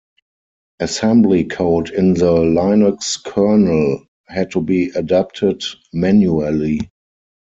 [0.79, 6.89] Assembly code in the Linux kernel had to be adapted manually.